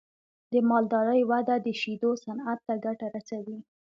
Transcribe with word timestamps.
د 0.51 0.53
مالدارۍ 0.69 1.21
وده 1.31 1.55
د 1.65 1.67
شیدو 1.81 2.09
صنعت 2.23 2.59
ته 2.67 2.73
ګټه 2.85 3.07
رسوي. 3.15 3.59